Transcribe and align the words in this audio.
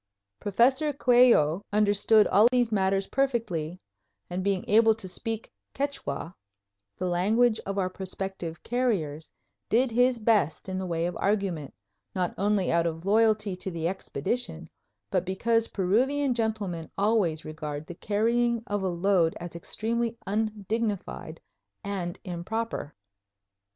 Professor 0.39 0.91
Coello 0.93 1.61
understood 1.71 2.25
all 2.25 2.47
these 2.51 2.71
matters 2.71 3.05
perfectly 3.05 3.79
and, 4.31 4.43
being 4.43 4.65
able 4.67 4.95
to 4.95 5.07
speak 5.07 5.51
Quichua, 5.75 6.33
the 6.97 7.05
language 7.05 7.59
of 7.67 7.77
our 7.77 7.87
prospective 7.87 8.63
carriers, 8.63 9.29
did 9.69 9.91
his 9.91 10.17
best 10.17 10.67
in 10.67 10.79
the 10.79 10.87
way 10.87 11.05
of 11.05 11.15
argument, 11.19 11.71
not 12.15 12.33
only 12.35 12.71
out 12.71 12.87
of 12.87 13.05
loyalty 13.05 13.55
to 13.57 13.69
the 13.69 13.87
Expedition, 13.87 14.67
but 15.11 15.23
because 15.23 15.67
Peruvian 15.67 16.33
gentlemen 16.33 16.89
always 16.97 17.45
regard 17.45 17.85
the 17.85 17.93
carrying 17.93 18.63
of 18.65 18.81
a 18.81 18.87
load 18.87 19.37
as 19.39 19.55
extremely 19.55 20.17
undignified 20.25 21.39
and 21.83 22.17
improper. 22.23 22.95